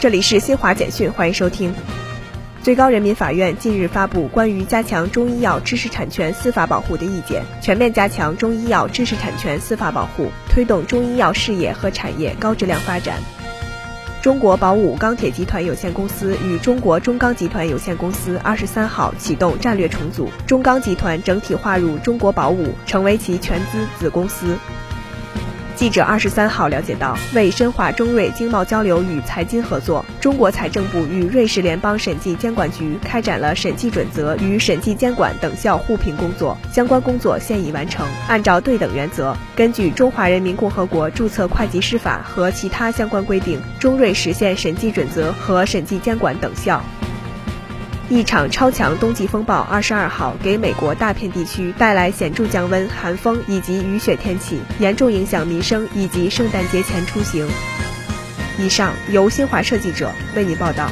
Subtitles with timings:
[0.00, 1.74] 这里是新华简讯，欢迎收听。
[2.62, 13.18] 最高人民法院近日发布关于加强中医药知识产权司法保护的意见，全面加强中医药知识产权司法保护，推动中医药事业和产业高质量发展。
[14.22, 24.56] 中国宝武钢铁集团有限公司与中国中钢集团有限公司二十三号启动战略重组，中钢集团整体划入中国宝武，成为其全资子公司。
[25.76, 38.06] 记者二十三号了解到，为深化中瑞经贸交流与财经合作，中国财政部与瑞士联邦审计监管局开展了审计准则与审计监管等效互评工作，相关工作现已完成。
[38.28, 46.82] 按照对等原则，根据《中华人民共和国注册会计师法》和其他相关规定，中瑞实现审计准则和审计监管等效。
[48.10, 57.48] 一场超强冬季风暴二十二号给美国大片地区带来显著降温、寒风以及雨雪天气，严重影响民生以及圣诞节前出行。
[58.58, 60.90] 以上由新华社记者为您报道。